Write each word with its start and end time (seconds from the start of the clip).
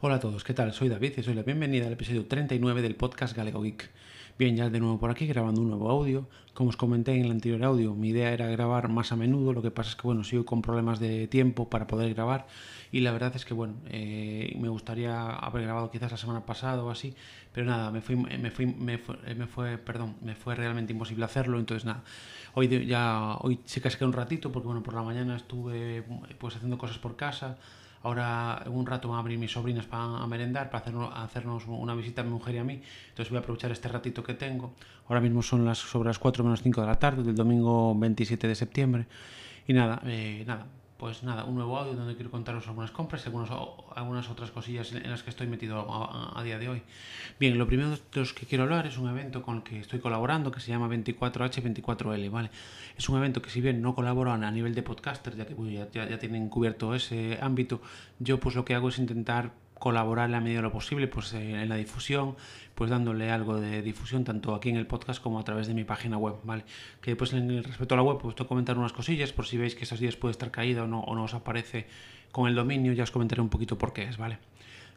Hola 0.00 0.14
a 0.14 0.20
todos, 0.20 0.44
¿qué 0.44 0.54
tal? 0.54 0.72
Soy 0.72 0.88
David 0.88 1.14
y 1.16 1.24
soy 1.24 1.34
la 1.34 1.42
bienvenida 1.42 1.88
al 1.88 1.92
episodio 1.92 2.24
39 2.24 2.82
del 2.82 2.94
podcast 2.94 3.36
Galego 3.36 3.62
Geek. 3.62 3.90
Bien, 4.38 4.54
ya 4.54 4.70
de 4.70 4.78
nuevo 4.78 5.00
por 5.00 5.10
aquí 5.10 5.26
grabando 5.26 5.60
un 5.60 5.70
nuevo 5.70 5.90
audio. 5.90 6.28
Como 6.54 6.70
os 6.70 6.76
comenté 6.76 7.16
en 7.16 7.24
el 7.24 7.32
anterior 7.32 7.64
audio, 7.64 7.96
mi 7.96 8.10
idea 8.10 8.30
era 8.30 8.46
grabar 8.46 8.88
más 8.88 9.10
a 9.10 9.16
menudo, 9.16 9.52
lo 9.52 9.60
que 9.60 9.72
pasa 9.72 9.90
es 9.90 9.96
que 9.96 10.02
bueno, 10.02 10.22
sigo 10.22 10.44
con 10.44 10.62
problemas 10.62 11.00
de 11.00 11.26
tiempo 11.26 11.68
para 11.68 11.88
poder 11.88 12.14
grabar 12.14 12.46
y 12.92 13.00
la 13.00 13.10
verdad 13.10 13.34
es 13.34 13.44
que 13.44 13.54
bueno, 13.54 13.74
eh, 13.88 14.56
me 14.60 14.68
gustaría 14.68 15.30
haber 15.30 15.64
grabado 15.64 15.90
quizás 15.90 16.12
la 16.12 16.16
semana 16.16 16.46
pasada 16.46 16.84
o 16.84 16.90
así, 16.90 17.16
pero 17.52 17.66
nada, 17.66 17.90
me 17.90 18.00
fui, 18.00 18.14
me 18.14 18.52
fue, 18.52 18.66
me 18.66 19.46
fue, 19.48 19.78
perdón, 19.78 20.14
me 20.22 20.36
fue 20.36 20.54
realmente 20.54 20.92
imposible 20.92 21.24
hacerlo, 21.24 21.58
entonces 21.58 21.84
nada, 21.84 22.04
hoy 22.54 22.86
ya, 22.86 23.34
hoy 23.40 23.58
se 23.64 23.80
quedó 23.80 24.06
un 24.06 24.12
ratito 24.12 24.52
porque 24.52 24.66
bueno, 24.66 24.80
por 24.80 24.94
la 24.94 25.02
mañana 25.02 25.34
estuve 25.34 26.04
pues 26.38 26.54
haciendo 26.54 26.78
cosas 26.78 26.98
por 26.98 27.16
casa, 27.16 27.58
Ahora 28.02 28.62
un 28.66 28.86
rato 28.86 29.08
van 29.08 29.16
a 29.16 29.20
abrir 29.20 29.38
mis 29.38 29.52
sobrinas 29.52 29.86
para 29.86 30.26
merendar, 30.26 30.70
para 30.70 30.82
hacernos, 30.82 31.12
hacernos 31.14 31.64
una 31.66 31.94
visita 31.94 32.22
a 32.22 32.24
mi 32.24 32.30
mujer 32.30 32.54
y 32.54 32.58
a 32.58 32.64
mí. 32.64 32.80
Entonces 33.08 33.30
voy 33.30 33.38
a 33.38 33.40
aprovechar 33.40 33.70
este 33.72 33.88
ratito 33.88 34.22
que 34.22 34.34
tengo. 34.34 34.74
Ahora 35.08 35.20
mismo 35.20 35.42
son 35.42 35.64
las 35.64 35.78
sobre 35.78 36.08
las 36.08 36.18
4 36.18 36.44
menos 36.44 36.62
5 36.62 36.80
de 36.80 36.86
la 36.86 36.98
tarde 36.98 37.22
del 37.22 37.34
domingo 37.34 37.94
27 37.98 38.46
de 38.46 38.54
septiembre. 38.54 39.06
Y 39.66 39.72
nada, 39.72 40.00
eh, 40.06 40.44
nada, 40.46 40.66
pues 40.98 41.22
nada, 41.22 41.44
un 41.44 41.54
nuevo 41.54 41.78
audio 41.78 41.94
donde 41.94 42.16
quiero 42.16 42.30
contaros 42.30 42.66
algunas 42.66 42.90
compras 42.90 43.22
y 43.22 43.26
algunas, 43.26 43.50
algunas 43.94 44.28
otras 44.30 44.50
cosillas 44.50 44.92
en 44.92 45.08
las 45.08 45.22
que 45.22 45.30
estoy 45.30 45.46
metido 45.46 45.86
a, 45.88 46.42
día 46.42 46.58
de 46.58 46.68
hoy. 46.68 46.82
Bien, 47.38 47.56
lo 47.56 47.68
primero 47.68 47.90
de 47.90 47.98
los 48.14 48.32
que 48.32 48.46
quiero 48.46 48.64
hablar 48.64 48.84
es 48.84 48.98
un 48.98 49.08
evento 49.08 49.40
con 49.42 49.58
el 49.58 49.62
que 49.62 49.78
estoy 49.78 50.00
colaborando 50.00 50.50
que 50.50 50.58
se 50.58 50.70
llama 50.72 50.88
24H24L, 50.88 52.30
¿vale? 52.30 52.50
Es 52.96 53.08
un 53.08 53.16
evento 53.16 53.40
que 53.40 53.48
si 53.48 53.60
bien 53.60 53.80
no 53.80 53.94
colaboro 53.94 54.32
a 54.32 54.50
nivel 54.50 54.74
de 54.74 54.82
podcaster, 54.82 55.36
ya 55.36 55.46
que 55.46 55.54
ya, 55.72 56.08
ya 56.08 56.18
tienen 56.18 56.48
cubierto 56.48 56.92
ese 56.92 57.38
ámbito, 57.40 57.80
yo 58.18 58.40
pues 58.40 58.56
lo 58.56 58.64
que 58.64 58.74
hago 58.74 58.88
es 58.88 58.98
intentar 58.98 59.52
colaborar 59.78 60.30
la 60.30 60.40
medida 60.40 60.58
de 60.58 60.62
lo 60.62 60.72
posible 60.72 61.08
pues, 61.08 61.32
eh, 61.34 61.62
en 61.62 61.68
la 61.68 61.76
difusión, 61.76 62.36
pues 62.74 62.90
dándole 62.90 63.30
algo 63.30 63.60
de 63.60 63.82
difusión 63.82 64.24
tanto 64.24 64.54
aquí 64.54 64.68
en 64.70 64.76
el 64.76 64.86
podcast 64.86 65.22
como 65.22 65.38
a 65.38 65.44
través 65.44 65.66
de 65.66 65.74
mi 65.74 65.84
página 65.84 66.16
web, 66.16 66.36
¿vale? 66.44 66.64
Que 67.00 67.16
pues 67.16 67.32
en 67.32 67.50
el 67.50 67.64
respecto 67.64 67.94
a 67.94 67.96
la 67.96 68.02
web, 68.02 68.18
pues 68.20 68.34
tengo 68.34 68.46
que 68.46 68.48
comentar 68.48 68.78
unas 68.78 68.92
cosillas 68.92 69.32
por 69.32 69.46
si 69.46 69.56
veis 69.56 69.74
que 69.74 69.84
esos 69.84 70.00
días 70.00 70.16
puede 70.16 70.32
estar 70.32 70.50
caída 70.50 70.84
o 70.84 70.86
no, 70.86 71.00
o 71.00 71.14
no 71.14 71.24
os 71.24 71.34
aparece 71.34 71.86
con 72.32 72.48
el 72.48 72.54
dominio, 72.54 72.92
ya 72.92 73.04
os 73.04 73.10
comentaré 73.10 73.40
un 73.40 73.48
poquito 73.48 73.78
por 73.78 73.92
qué 73.92 74.04
es, 74.04 74.16
¿vale? 74.16 74.38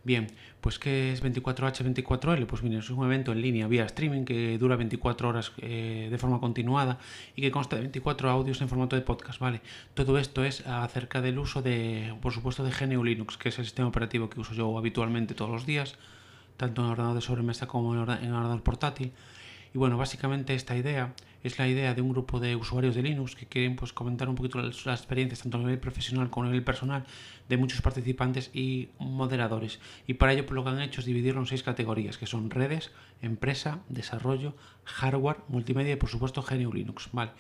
Bien, 0.03 0.27
pues 0.61 0.79
¿qué 0.79 1.13
es 1.13 1.23
24H24L? 1.23 2.47
Pues 2.47 2.63
mira, 2.63 2.79
es 2.79 2.89
un 2.89 3.05
evento 3.05 3.31
en 3.31 3.41
línea 3.41 3.67
vía 3.67 3.85
streaming 3.85 4.25
que 4.25 4.57
dura 4.57 4.75
24 4.75 5.29
horas 5.29 5.51
eh, 5.59 6.07
de 6.09 6.17
forma 6.17 6.39
continuada 6.39 6.97
y 7.35 7.41
que 7.41 7.51
consta 7.51 7.75
de 7.75 7.83
24 7.83 8.29
audios 8.31 8.61
en 8.61 8.69
formato 8.69 8.95
de 8.95 9.03
podcast, 9.03 9.39
¿vale? 9.39 9.61
Todo 9.93 10.17
esto 10.17 10.43
es 10.43 10.65
acerca 10.65 11.21
del 11.21 11.37
uso 11.37 11.61
de, 11.61 12.15
por 12.19 12.33
supuesto, 12.33 12.63
de 12.63 12.71
GNU 12.71 13.03
Linux, 13.03 13.37
que 13.37 13.49
es 13.49 13.59
el 13.59 13.65
sistema 13.65 13.89
operativo 13.89 14.27
que 14.27 14.39
uso 14.39 14.55
yo 14.55 14.75
habitualmente 14.75 15.35
todos 15.35 15.51
los 15.51 15.67
días, 15.67 15.95
tanto 16.57 16.81
en 16.81 16.87
ordenador 16.89 17.15
de 17.15 17.21
sobremesa 17.21 17.67
como 17.67 17.93
en 17.93 17.99
ordenador 17.99 18.63
portátil. 18.63 19.11
Y 19.73 19.77
bueno, 19.77 19.97
básicamente 19.97 20.53
esta 20.53 20.75
idea 20.75 21.13
es 21.43 21.57
la 21.57 21.67
idea 21.67 21.93
de 21.93 22.01
un 22.01 22.09
grupo 22.09 22.39
de 22.39 22.55
usuarios 22.55 22.93
de 22.93 23.01
Linux 23.01 23.35
que 23.35 23.45
quieren 23.45 23.75
pues, 23.75 23.93
comentar 23.93 24.29
un 24.29 24.35
poquito 24.35 24.61
las, 24.61 24.85
experiencias, 24.85 25.41
tanto 25.41 25.57
a 25.57 25.61
nivel 25.61 25.79
profesional 25.79 26.29
como 26.29 26.45
a 26.45 26.49
nivel 26.49 26.63
personal, 26.63 27.05
de 27.49 27.57
muchos 27.57 27.81
participantes 27.81 28.51
y 28.53 28.89
moderadores. 28.99 29.79
Y 30.07 30.15
para 30.15 30.33
ello 30.33 30.45
pues, 30.45 30.55
lo 30.55 30.63
que 30.63 30.69
han 30.69 30.81
hecho 30.81 30.99
es 30.99 31.05
dividirlo 31.05 31.41
en 31.41 31.47
seis 31.47 31.63
categorías, 31.63 32.17
que 32.17 32.27
son 32.27 32.49
redes, 32.49 32.91
empresa, 33.21 33.79
desarrollo, 33.89 34.53
hardware, 34.83 35.37
multimedia 35.47 35.93
y 35.93 35.97
por 35.97 36.09
supuesto 36.09 36.43
GNU 36.43 36.73
Linux. 36.73 37.09
Vale. 37.11 37.31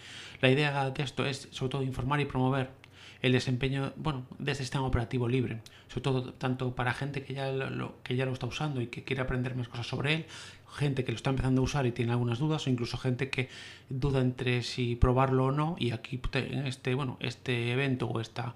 La 0.41 0.49
idea 0.49 0.89
de 0.89 1.03
esto 1.03 1.25
es 1.25 1.49
sobre 1.51 1.71
todo 1.71 1.83
informar 1.83 2.21
y 2.21 2.25
promover 2.25 2.71
el 3.21 3.33
desempeño 3.33 3.93
bueno, 3.97 4.25
este 4.39 4.55
sistema 4.55 4.85
operativo 4.85 5.27
libre, 5.27 5.61
sobre 5.87 6.01
todo 6.01 6.33
tanto 6.33 6.75
para 6.75 6.93
gente 6.93 7.23
que 7.23 7.33
ya 7.33 7.51
lo, 7.51 8.01
que 8.03 8.15
ya 8.15 8.25
lo 8.25 8.33
está 8.33 8.47
usando 8.47 8.81
y 8.81 8.87
que 8.87 9.03
quiere 9.03 9.21
aprender 9.21 9.55
más 9.55 9.67
cosas 9.67 9.87
sobre 9.87 10.13
él, 10.13 10.25
gente 10.71 11.03
que 11.03 11.11
lo 11.11 11.17
está 11.17 11.29
empezando 11.29 11.61
a 11.61 11.65
usar 11.65 11.85
y 11.85 11.91
tiene 11.91 12.11
algunas 12.11 12.39
dudas, 12.39 12.65
o 12.65 12.69
incluso 12.69 12.97
gente 12.97 13.29
que 13.29 13.49
duda 13.89 14.21
entre 14.21 14.63
si 14.63 14.95
probarlo 14.95 15.45
o 15.45 15.51
no, 15.51 15.75
y 15.77 15.91
aquí 15.91 16.19
en 16.33 16.65
este, 16.65 16.95
bueno, 16.95 17.17
este 17.19 17.71
evento 17.71 18.07
o 18.07 18.19
esta, 18.19 18.55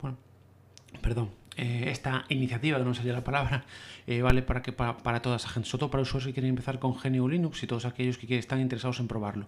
bueno, 0.00 0.16
perdón, 1.02 1.30
eh, 1.56 1.90
esta 1.90 2.24
iniciativa, 2.28 2.78
que 2.78 2.84
no 2.84 2.94
sé 2.94 3.02
la 3.04 3.24
palabra, 3.24 3.64
eh, 4.06 4.22
vale 4.22 4.42
para, 4.42 4.62
que, 4.62 4.72
para, 4.72 5.20
toda 5.20 5.36
esa 5.36 5.48
gente, 5.48 5.68
sobre 5.68 5.80
todo 5.80 5.90
para 5.90 6.02
usuarios 6.02 6.28
que 6.28 6.32
quieren 6.32 6.50
empezar 6.50 6.78
con 6.78 6.94
GNU 6.94 7.28
Linux 7.28 7.62
y 7.62 7.66
todos 7.66 7.84
aquellos 7.84 8.18
que 8.18 8.38
están 8.38 8.60
interesados 8.60 9.00
en 9.00 9.08
probarlo. 9.08 9.46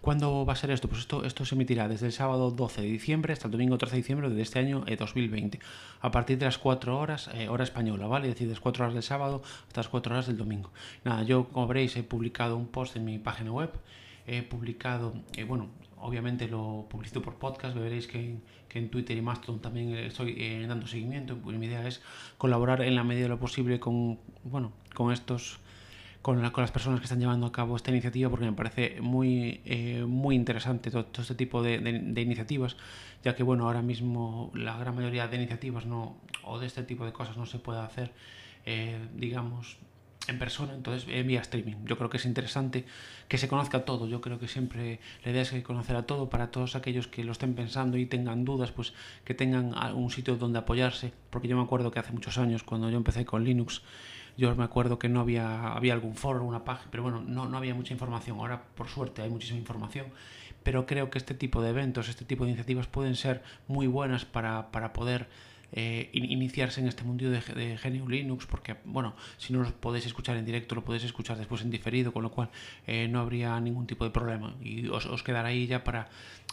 ¿Cuándo 0.00 0.44
va 0.44 0.52
a 0.52 0.56
ser 0.56 0.70
esto? 0.70 0.88
Pues 0.88 1.02
esto, 1.02 1.24
esto 1.24 1.44
se 1.44 1.54
emitirá 1.54 1.88
desde 1.88 2.06
el 2.06 2.12
sábado 2.12 2.50
12 2.50 2.82
de 2.82 2.88
diciembre 2.88 3.32
hasta 3.32 3.46
el 3.46 3.52
domingo 3.52 3.78
13 3.78 3.94
de 3.94 4.02
diciembre 4.02 4.28
de 4.28 4.42
este 4.42 4.58
año 4.58 4.84
2020, 4.98 5.56
eh, 5.56 5.60
a 6.00 6.10
partir 6.10 6.38
de 6.38 6.44
las 6.44 6.58
4 6.58 6.98
horas, 6.98 7.30
hora 7.48 7.64
española, 7.64 8.06
¿vale? 8.06 8.28
Es 8.28 8.34
decir, 8.34 8.48
de 8.48 8.54
las 8.54 8.60
4 8.60 8.84
horas 8.84 8.94
del 8.94 9.02
sábado 9.02 9.42
hasta 9.66 9.80
las 9.80 9.88
4 9.88 10.12
horas 10.12 10.26
del 10.26 10.36
domingo. 10.36 10.70
Nada, 11.04 11.22
yo, 11.22 11.48
como 11.48 11.66
veréis, 11.66 11.96
he 11.96 12.02
publicado 12.02 12.56
un 12.56 12.66
post 12.66 12.96
en 12.96 13.04
mi 13.04 13.18
página 13.18 13.52
web, 13.52 13.70
he 14.26 14.42
publicado, 14.42 15.14
bueno, 15.46 15.68
obviamente 15.98 16.48
lo 16.48 16.86
publicito 16.88 17.22
por 17.22 17.36
podcast, 17.36 17.76
veréis 17.76 18.06
que, 18.06 18.36
en 18.74 18.90
Twitter 18.90 19.16
y 19.16 19.22
Mastodon 19.22 19.60
también 19.60 19.94
estoy 19.94 20.34
eh, 20.36 20.66
dando 20.66 20.88
seguimiento. 20.88 21.36
Pues 21.38 21.56
mi 21.56 21.66
idea 21.66 21.86
es 21.86 22.02
colaborar 22.38 22.82
en 22.82 22.96
la 22.96 23.04
medida 23.04 23.24
de 23.24 23.28
lo 23.28 23.38
posible 23.38 23.78
con, 23.78 24.18
bueno, 24.42 24.72
con 24.94 25.12
estos 25.12 25.60
con, 26.24 26.40
las 26.40 26.70
personas 26.70 27.00
que 27.00 27.04
están 27.04 27.20
llevando 27.20 27.46
a 27.46 27.52
cabo 27.52 27.76
esta 27.76 27.90
iniciativa 27.90 28.30
porque 28.30 28.46
me 28.46 28.54
parece 28.54 28.98
muy, 29.02 29.60
eh, 29.66 30.06
muy 30.08 30.34
interesante 30.34 30.90
todo, 30.90 31.06
este 31.18 31.34
tipo 31.34 31.62
de, 31.62 31.74
iniciativas, 32.16 32.78
ya 33.22 33.36
que 33.36 33.42
bueno, 33.42 33.66
ahora 33.66 33.82
mismo 33.82 34.50
la 34.54 34.78
gran 34.78 34.96
mayoría 34.96 35.28
de 35.28 35.36
iniciativas 35.36 35.84
no, 35.84 36.16
o 36.42 36.58
de 36.58 36.66
este 36.66 36.82
tipo 36.82 37.04
de 37.04 37.12
cosas 37.12 37.36
no 37.36 37.44
se 37.44 37.58
puede 37.58 37.80
hacer, 37.80 38.12
eh, 38.64 39.06
digamos, 39.14 39.76
en 40.28 40.38
persona, 40.38 40.74
entonces 40.74 41.08
en 41.08 41.26
vía 41.26 41.40
streaming. 41.40 41.76
Yo 41.84 41.96
creo 41.96 42.10
que 42.10 42.16
es 42.16 42.24
interesante 42.24 42.84
que 43.28 43.38
se 43.38 43.48
conozca 43.48 43.84
todo. 43.84 44.06
Yo 44.06 44.20
creo 44.20 44.38
que 44.38 44.48
siempre 44.48 45.00
la 45.24 45.30
idea 45.30 45.42
es 45.42 45.50
que 45.50 45.62
conocer 45.62 45.96
a 45.96 46.04
todo 46.04 46.30
para 46.30 46.50
todos 46.50 46.76
aquellos 46.76 47.06
que 47.06 47.24
lo 47.24 47.32
estén 47.32 47.54
pensando 47.54 47.96
y 47.98 48.06
tengan 48.06 48.44
dudas, 48.44 48.72
pues 48.72 48.92
que 49.24 49.34
tengan 49.34 49.74
un 49.94 50.10
sitio 50.10 50.36
donde 50.36 50.58
apoyarse. 50.58 51.12
Porque 51.30 51.48
yo 51.48 51.56
me 51.56 51.62
acuerdo 51.62 51.90
que 51.90 51.98
hace 51.98 52.12
muchos 52.12 52.38
años, 52.38 52.62
cuando 52.62 52.90
yo 52.90 52.96
empecé 52.96 53.24
con 53.24 53.44
Linux, 53.44 53.82
yo 54.36 54.54
me 54.56 54.64
acuerdo 54.64 54.98
que 54.98 55.08
no 55.08 55.20
había, 55.20 55.74
había 55.74 55.92
algún 55.92 56.16
foro, 56.16 56.38
alguna 56.38 56.64
página, 56.64 56.90
pero 56.90 57.02
bueno, 57.02 57.22
no, 57.24 57.48
no 57.48 57.56
había 57.56 57.74
mucha 57.74 57.92
información. 57.92 58.38
Ahora, 58.38 58.64
por 58.74 58.88
suerte, 58.88 59.22
hay 59.22 59.30
muchísima 59.30 59.58
información. 59.58 60.06
Pero 60.62 60.86
creo 60.86 61.10
que 61.10 61.18
este 61.18 61.34
tipo 61.34 61.60
de 61.60 61.70
eventos, 61.70 62.08
este 62.08 62.24
tipo 62.24 62.44
de 62.44 62.50
iniciativas 62.50 62.86
pueden 62.86 63.16
ser 63.16 63.42
muy 63.68 63.86
buenas 63.86 64.24
para, 64.24 64.72
para 64.72 64.94
poder 64.94 65.28
eh, 65.72 66.10
iniciarse 66.12 66.80
en 66.80 66.88
este 66.88 67.04
mundo 67.04 67.30
de, 67.30 67.40
de, 67.40 68.04
Linux, 68.08 68.46
porque, 68.46 68.76
bueno, 68.84 69.14
si 69.38 69.52
no 69.52 69.62
lo 69.62 69.70
podéis 69.72 70.06
escuchar 70.06 70.36
en 70.36 70.44
directo, 70.44 70.74
lo 70.74 70.84
podéis 70.84 71.04
escuchar 71.04 71.36
después 71.36 71.62
en 71.62 71.70
diferido, 71.70 72.12
con 72.12 72.22
lo 72.22 72.30
cual 72.30 72.50
eh, 72.86 73.08
no 73.08 73.20
habría 73.20 73.58
ningún 73.60 73.86
tipo 73.86 74.04
de 74.04 74.10
problema 74.10 74.54
y 74.62 74.88
os, 74.88 75.06
os, 75.06 75.22
quedará 75.22 75.48
ahí 75.48 75.66
ya 75.66 75.84
para, 75.84 76.08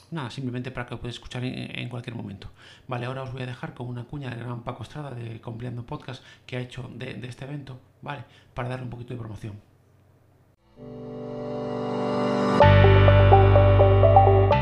nada, 0.09 0.29
simplemente 0.29 0.71
para 0.71 0.85
que 0.85 0.95
lo 0.95 0.99
podáis 0.99 1.15
escuchar 1.15 1.43
en, 1.43 1.89
cualquier 1.89 2.15
momento. 2.15 2.51
Vale, 2.87 3.05
ahora 3.05 3.23
os 3.23 3.31
voy 3.31 3.43
a 3.43 3.45
dejar 3.45 3.73
con 3.73 3.87
una 3.87 4.03
cuña 4.05 4.29
del 4.29 4.39
gran 4.39 4.63
Paco 4.63 4.83
Estrada 4.83 5.11
de 5.11 5.39
Compleando 5.41 5.85
Podcast 5.85 6.23
que 6.45 6.57
ha 6.57 6.59
hecho 6.59 6.89
de, 6.95 7.13
de 7.13 7.27
este 7.27 7.45
evento, 7.45 7.79
¿vale? 8.01 8.23
Para 8.53 8.69
darle 8.69 8.85
un 8.85 8.89
poquito 8.89 9.13
de 9.13 9.19
promoción. 9.19 9.71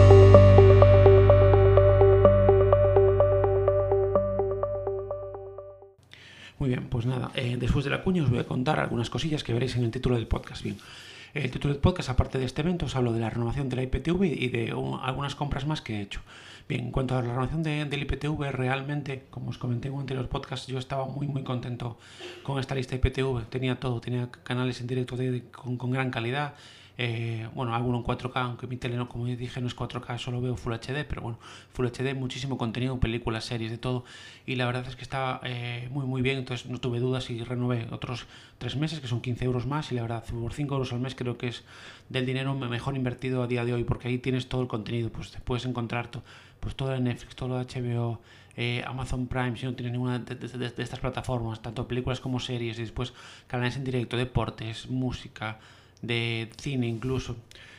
Muy 6.62 6.68
bien, 6.68 6.86
pues 6.88 7.06
nada, 7.06 7.32
eh, 7.34 7.56
después 7.58 7.84
de 7.84 7.90
la 7.90 8.04
cuña 8.04 8.22
os 8.22 8.30
voy 8.30 8.38
a 8.38 8.44
contar 8.44 8.78
algunas 8.78 9.10
cosillas 9.10 9.42
que 9.42 9.52
veréis 9.52 9.74
en 9.74 9.82
el 9.82 9.90
título 9.90 10.14
del 10.14 10.28
podcast. 10.28 10.62
Bien, 10.62 10.76
el 11.34 11.50
título 11.50 11.74
del 11.74 11.82
podcast, 11.82 12.08
aparte 12.08 12.38
de 12.38 12.44
este 12.44 12.60
evento, 12.60 12.86
os 12.86 12.94
hablo 12.94 13.12
de 13.12 13.18
la 13.18 13.30
renovación 13.30 13.68
de 13.68 13.74
la 13.74 13.82
IPTV 13.82 14.22
y 14.26 14.46
de 14.46 14.70
algunas 15.02 15.34
compras 15.34 15.66
más 15.66 15.80
que 15.80 15.96
he 15.96 16.02
hecho. 16.02 16.20
Bien, 16.68 16.82
en 16.84 16.92
cuanto 16.92 17.18
a 17.18 17.22
la 17.22 17.30
renovación 17.30 17.64
de, 17.64 17.84
del 17.86 18.02
IPTV, 18.02 18.52
realmente, 18.52 19.24
como 19.30 19.50
os 19.50 19.58
comenté 19.58 19.88
en 19.88 19.94
un 19.94 20.02
anterior 20.02 20.28
podcast, 20.28 20.70
yo 20.70 20.78
estaba 20.78 21.04
muy, 21.04 21.26
muy 21.26 21.42
contento 21.42 21.98
con 22.44 22.60
esta 22.60 22.76
lista 22.76 22.94
IPTV. 22.94 23.46
Tenía 23.50 23.80
todo, 23.80 24.00
tenía 24.00 24.30
canales 24.30 24.80
en 24.80 24.86
directo 24.86 25.16
con, 25.50 25.90
gran 25.90 26.12
calidad, 26.12 26.54
Eh, 26.98 27.48
bueno, 27.54 27.74
alguno 27.74 27.98
en 27.98 28.04
4K, 28.04 28.32
aunque 28.34 28.66
mi 28.66 28.76
tele, 28.76 28.96
no, 28.96 29.08
como 29.08 29.26
dije, 29.26 29.60
no 29.60 29.66
es 29.66 29.76
4K, 29.76 30.18
solo 30.18 30.40
veo 30.40 30.56
Full 30.56 30.74
HD, 30.74 31.04
pero 31.08 31.22
bueno, 31.22 31.38
Full 31.72 31.86
HD, 31.86 32.14
muchísimo 32.14 32.58
contenido, 32.58 32.98
películas, 33.00 33.44
series, 33.44 33.70
de 33.70 33.78
todo. 33.78 34.04
Y 34.46 34.56
la 34.56 34.66
verdad 34.66 34.86
es 34.86 34.96
que 34.96 35.02
estaba 35.02 35.40
eh, 35.44 35.88
muy, 35.90 36.06
muy 36.06 36.22
bien, 36.22 36.38
entonces 36.38 36.68
no 36.68 36.78
tuve 36.78 37.00
dudas 37.00 37.30
y 37.30 37.42
renové 37.42 37.86
otros 37.90 38.26
tres 38.58 38.76
meses, 38.76 39.00
que 39.00 39.08
son 39.08 39.20
15 39.20 39.44
euros 39.44 39.66
más. 39.66 39.90
Y 39.92 39.94
la 39.94 40.02
verdad, 40.02 40.24
por 40.24 40.52
5 40.52 40.74
euros 40.74 40.92
al 40.92 41.00
mes 41.00 41.14
creo 41.14 41.38
que 41.38 41.48
es 41.48 41.64
del 42.08 42.26
dinero 42.26 42.54
mejor 42.54 42.96
invertido 42.96 43.42
a 43.42 43.46
día 43.46 43.64
de 43.64 43.72
hoy, 43.72 43.84
porque 43.84 44.08
ahí 44.08 44.18
tienes 44.18 44.48
todo 44.48 44.62
el 44.62 44.68
contenido, 44.68 45.10
pues 45.10 45.30
te 45.30 45.40
puedes 45.40 45.64
encontrar 45.64 46.08
todo, 46.08 46.22
pues 46.60 46.76
todo 46.76 46.90
de 46.90 47.00
Netflix, 47.00 47.34
todo 47.36 47.58
de 47.58 47.64
HBO. 47.64 48.20
Eh, 48.54 48.84
Amazon 48.86 49.28
Prime, 49.28 49.56
si 49.56 49.64
no 49.64 49.74
tienes 49.74 49.92
ninguna 49.92 50.18
de, 50.18 50.66
estas 50.76 51.00
plataformas, 51.00 51.62
tanto 51.62 51.88
películas 51.88 52.20
como 52.20 52.38
series, 52.38 52.78
y 52.78 52.82
después 52.82 53.14
canales 53.46 53.76
en 53.76 53.84
directo, 53.84 54.18
deportes, 54.18 54.90
música, 54.90 55.58
de 56.02 56.50
cine 56.58 56.86
incluso. 56.86 57.36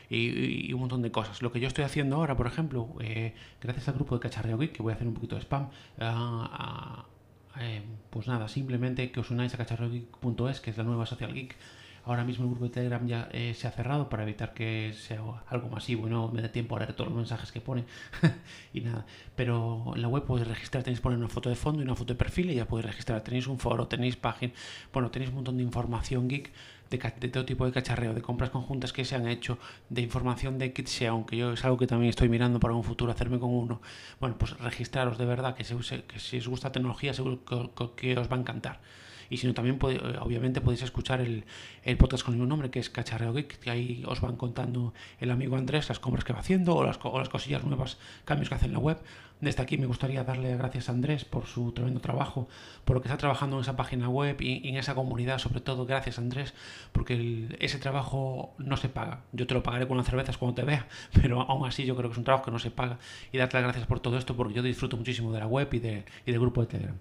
Y, 0.10 0.72
un 0.74 0.82
montón 0.82 1.02
de 1.02 1.12
cosas. 1.12 1.42
Lo 1.42 1.52
que 1.52 1.60
yo 1.60 1.68
estoy 1.68 1.86
haciendo 1.86 2.18
ahora, 2.18 2.38
por 2.38 2.46
ejemplo, 2.46 2.88
eh, 3.00 3.34
gracias 3.62 3.88
al 3.88 3.96
grupo 3.96 4.16
de 4.16 4.22
Cacharreo 4.22 4.58
Geek, 4.58 4.74
que 4.74 4.84
voy 4.84 4.92
a 4.92 4.96
hacer 4.96 5.08
un 5.08 5.14
poquito 5.16 5.36
de 5.36 5.42
spam, 5.42 5.70
eh, 7.60 7.82
pues 8.10 8.28
nada, 8.28 8.48
simplemente 8.48 9.12
que 9.12 9.20
os 9.20 9.30
unáis 9.32 9.54
a 9.54 9.58
cacharreogeek.es, 9.58 10.60
que 10.60 10.72
es 10.72 10.78
la 10.78 10.84
nueva 10.84 11.06
social 11.06 11.34
geek, 11.34 11.56
Ahora 12.06 12.26
mismo 12.26 12.44
el 12.44 12.50
grupo 12.50 12.66
de 12.66 12.72
Telegram 12.72 13.06
ya 13.08 13.30
eh, 13.32 13.54
se 13.54 13.66
ha 13.66 13.72
cerrado 13.72 14.10
para 14.10 14.24
evitar 14.24 14.54
que 14.54 14.94
sea 14.94 15.22
algo 15.48 15.70
masivo 15.70 16.08
y 16.08 16.10
no 16.10 16.28
me 16.28 16.42
dé 16.42 16.50
tiempo 16.50 16.76
a 16.76 16.80
leer 16.80 16.94
todos 16.94 17.10
los 17.10 17.18
mensajes 17.18 17.50
que 17.54 17.62
pone 17.62 17.86
y 18.74 18.82
nada. 18.82 19.06
Pero 19.38 19.94
en 19.96 20.02
la 20.02 20.10
web 20.10 20.26
podéis 20.26 20.50
registrar, 20.50 20.84
tenéis 20.84 21.00
poner 21.00 21.18
una 21.18 21.30
foto 21.30 21.48
de 21.50 21.56
fondo 21.56 21.82
y 21.82 21.86
una 21.86 21.96
foto 21.96 22.14
de 22.14 22.18
perfil 22.18 22.50
y 22.52 22.56
ya 22.56 22.68
podéis 22.68 22.88
registrar. 22.88 23.22
Tenéis 23.22 23.48
un 23.48 23.58
foro, 23.58 23.88
tenéis 23.88 24.18
página, 24.18 24.52
bueno, 24.92 25.12
tenéis 25.12 25.30
un 25.30 25.36
montón 25.36 25.56
de 25.56 25.64
información 25.64 26.28
geek 26.28 26.52
de, 26.98 27.30
todo 27.30 27.46
tipo 27.46 27.66
de 27.66 27.72
cacharreo, 27.72 28.14
de 28.14 28.22
compras 28.22 28.50
conjuntas 28.50 28.94
que 28.94 29.06
se 29.06 29.16
han 29.16 29.28
hecho, 29.28 29.58
de 29.90 30.02
información 30.02 30.58
de 30.58 30.74
kit 30.74 30.90
aunque 31.10 31.38
yo 31.38 31.54
es 31.54 31.64
algo 31.66 31.78
que 31.78 31.88
también 31.88 32.10
estoy 32.10 32.30
mirando 32.30 32.60
para 32.60 32.74
un 32.74 32.84
futuro 32.84 33.12
hacerme 33.12 33.40
con 33.40 33.50
uno. 33.50 33.82
Bueno, 34.20 34.38
pues 34.38 34.58
registraros 34.60 35.18
de 35.18 35.26
verdad, 35.26 35.56
que, 35.56 35.64
se 35.64 35.76
que 36.04 36.20
si 36.20 36.38
os 36.38 36.48
gusta 36.48 36.72
tecnología 36.72 37.14
seguro 37.14 37.44
que 37.96 38.18
os 38.18 38.32
va 38.32 38.36
a 38.36 38.40
encantar. 38.40 38.80
Y 39.34 39.38
si 39.38 39.48
no, 39.48 39.56
también 39.56 39.80
eh, 39.90 40.18
obviamente 40.22 40.62
podéis 40.62 40.84
escuchar 40.84 41.20
el, 41.20 41.44
podcast 41.98 42.24
con 42.24 42.36
el 42.36 42.40
mismo 42.40 42.50
nombre, 42.50 42.70
que 42.70 42.78
es 42.78 42.92
Cacharreo 42.92 43.34
Geek, 43.34 43.58
que 43.58 43.72
ahí 43.72 44.04
os 44.06 44.22
van 44.22 44.36
contando 44.36 44.94
el 45.20 45.32
amigo 45.32 45.58
Andrés 45.58 45.90
las 45.90 46.00
compras 46.00 46.24
que 46.24 46.34
va 46.34 46.40
haciendo 46.40 46.76
o 46.76 46.84
las, 46.84 47.00
cosillas 47.00 47.64
nuevas, 47.64 47.98
cambios 48.26 48.50
que 48.50 48.56
hace 48.56 48.68
en 48.68 48.74
la 48.74 48.78
web. 48.78 49.00
Desde 49.42 49.64
aquí 49.64 49.80
me 49.80 49.88
gustaría 49.88 50.24
darle 50.24 50.56
gracias 50.56 50.88
a 50.88 50.92
Andrés 50.92 51.26
por 51.26 51.48
su 51.48 51.72
tremendo 51.72 52.00
trabajo, 52.00 52.48
por 52.86 52.96
lo 52.96 53.02
que 53.02 53.08
está 53.08 53.18
trabajando 53.18 53.56
en 53.56 53.64
esa 53.64 53.76
página 53.76 54.08
web 54.08 54.40
y, 54.40 54.70
en 54.70 54.78
esa 54.78 54.94
comunidad, 54.94 55.40
sobre 55.40 55.62
todo 55.62 55.88
gracias 55.88 56.20
Andrés, 56.20 56.54
porque 56.92 57.48
ese 57.60 57.80
trabajo 57.80 58.54
no 58.60 58.78
se 58.78 58.88
paga. 58.88 59.22
Yo 59.32 59.48
te 59.48 59.56
lo 59.56 59.64
pagaré 59.64 59.88
con 59.88 59.98
las 59.98 60.06
cervezas 60.06 60.38
cuando 60.38 60.54
te 60.54 60.64
vea, 60.64 60.88
pero 61.20 61.42
aún 61.42 61.68
así 61.68 61.86
yo 61.86 61.96
creo 61.96 62.12
que 62.12 62.14
es 62.14 62.20
un 62.20 62.24
trabajo 62.24 62.46
que 62.46 62.52
no 62.52 62.60
se 62.60 62.70
paga 62.70 63.00
y 63.32 63.40
darte 63.40 63.58
las 63.58 63.64
gracias 63.64 63.88
por 63.88 64.00
todo 64.00 64.16
esto 64.20 64.36
porque 64.36 64.54
yo 64.54 64.62
disfruto 64.62 64.96
muchísimo 64.96 65.34
de 65.34 65.40
la 65.40 65.48
web 65.48 65.70
y 65.74 65.80
del 65.80 66.04
grupo 66.40 66.62
de 66.62 66.68
Telegram. 66.68 67.00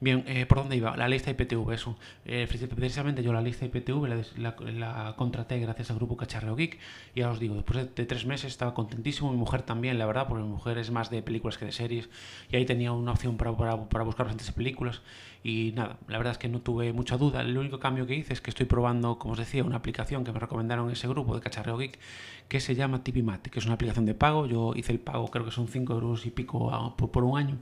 Bien, 0.00 0.22
eh, 0.28 0.46
¿por 0.46 0.58
dónde 0.58 0.76
iba? 0.76 0.96
La 0.96 1.08
lista 1.08 1.32
IPTV, 1.32 1.72
eso. 1.72 1.96
Eh, 2.24 2.46
precisamente 2.48 3.20
yo 3.24 3.32
la 3.32 3.42
lista 3.42 3.64
IPTV 3.64 4.06
la, 4.36 5.14
contraté 5.16 5.58
gracias 5.58 5.90
al 5.90 5.96
grupo 5.96 6.16
Cacharreo 6.16 6.54
Geek. 6.54 6.78
Y 7.16 7.20
ya 7.20 7.30
os 7.30 7.40
digo, 7.40 7.56
después 7.56 7.92
de, 7.96 8.06
tres 8.06 8.24
meses 8.24 8.52
estaba 8.52 8.74
contentísimo. 8.74 9.32
Mi 9.32 9.36
mujer 9.36 9.62
también, 9.62 9.98
la 9.98 10.06
verdad, 10.06 10.28
porque 10.28 10.44
mi 10.44 10.50
mujer 10.50 10.78
es 10.78 10.92
más 10.92 11.10
de 11.10 11.20
películas 11.22 11.58
que 11.58 11.64
de 11.64 11.72
series. 11.72 12.08
Y 12.48 12.54
ahí 12.54 12.64
tenía 12.64 12.92
una 12.92 13.10
opción 13.10 13.36
para, 13.36 13.56
para, 13.56 13.88
para 13.88 14.04
buscar 14.04 14.26
bastantes 14.26 14.52
películas. 14.54 15.02
Y 15.42 15.72
nada, 15.74 15.98
la 16.06 16.18
verdad 16.18 16.32
es 16.32 16.38
que 16.38 16.48
no 16.48 16.60
tuve 16.60 16.92
mucha 16.92 17.16
duda. 17.16 17.40
El 17.40 17.58
único 17.58 17.80
cambio 17.80 18.06
que 18.06 18.14
hice 18.14 18.32
es 18.32 18.40
que 18.40 18.50
estoy 18.50 18.66
probando, 18.66 19.18
como 19.18 19.32
os 19.32 19.38
decía, 19.38 19.64
una 19.64 19.76
aplicación 19.76 20.22
que 20.22 20.30
me 20.30 20.38
recomendaron 20.38 20.86
en 20.86 20.92
ese 20.92 21.08
grupo 21.08 21.34
de 21.34 21.40
Cacharreo 21.40 21.76
Geek 21.76 21.98
que 22.46 22.60
se 22.60 22.76
llama 22.76 23.02
TipiMat, 23.02 23.48
que 23.48 23.58
es 23.58 23.64
una 23.64 23.74
aplicación 23.74 24.06
de 24.06 24.14
pago. 24.14 24.46
Yo 24.46 24.74
hice 24.76 24.92
el 24.92 25.00
pago, 25.00 25.28
creo 25.28 25.44
que 25.44 25.50
son 25.50 25.66
5 25.66 25.92
euros 25.92 26.24
y 26.24 26.30
pico 26.30 26.94
por, 26.96 27.10
por 27.10 27.24
un 27.24 27.36
año. 27.36 27.58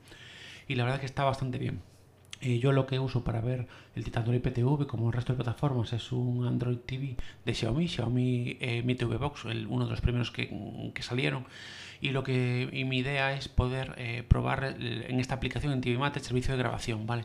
Y 0.68 0.74
la 0.74 0.84
verdad 0.84 0.96
es 0.96 1.00
que 1.00 1.06
está 1.06 1.24
bastante 1.24 1.58
bien 1.58 1.80
yo 2.60 2.72
lo 2.72 2.86
que 2.86 2.98
uso 2.98 3.24
para 3.24 3.40
ver 3.40 3.66
el 3.94 4.04
Titanic 4.04 4.46
IPTV, 4.46 4.86
como 4.86 5.08
el 5.08 5.12
resto 5.12 5.32
de 5.32 5.42
plataformas, 5.42 5.92
es 5.92 6.12
un 6.12 6.46
Android 6.46 6.78
TV 6.78 7.16
de 7.44 7.54
Xiaomi, 7.54 7.88
Xiaomi 7.88 8.56
eh, 8.60 8.82
Mi 8.82 8.94
TV 8.94 9.16
Box, 9.16 9.44
el, 9.46 9.66
uno 9.66 9.84
de 9.84 9.90
los 9.90 10.00
primeros 10.00 10.30
que, 10.30 10.48
que 10.94 11.02
salieron. 11.02 11.46
Y 12.00 12.10
lo 12.10 12.22
que 12.22 12.68
y 12.72 12.84
mi 12.84 12.98
idea 12.98 13.32
es 13.32 13.48
poder 13.48 13.94
eh, 13.96 14.22
probar 14.28 14.76
en 14.78 15.18
esta 15.18 15.34
aplicación 15.34 15.72
en 15.72 15.80
TV 15.80 15.98
Mate 15.98 16.18
el 16.18 16.24
servicio 16.24 16.52
de 16.52 16.58
grabación, 16.58 17.06
¿vale? 17.06 17.24